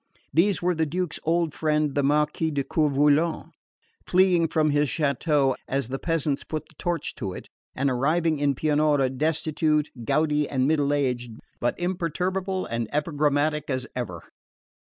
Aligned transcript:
These 0.33 0.63
were 0.63 0.73
the 0.73 0.87
Duke's 0.87 1.19
old 1.25 1.53
friend 1.53 1.93
the 1.93 2.01
Marquis 2.01 2.49
de 2.49 2.63
Coeur 2.63 2.89
Volant, 2.89 3.51
fleeing 4.07 4.47
from 4.47 4.71
his 4.71 4.89
chateau 4.89 5.55
as 5.67 5.89
the 5.89 5.99
peasants 5.99 6.43
put 6.43 6.67
the 6.67 6.73
torch 6.79 7.13
to 7.17 7.33
it, 7.33 7.49
and 7.75 7.87
arriving 7.87 8.39
in 8.39 8.55
Pianura 8.55 9.11
destitute, 9.11 9.91
gouty 10.03 10.49
and 10.49 10.65
middle 10.67 10.91
aged, 10.91 11.33
but 11.59 11.79
imperturbable 11.79 12.65
and 12.65 12.87
epigrammatic 12.91 13.69
as 13.69 13.85
ever. 13.95 14.23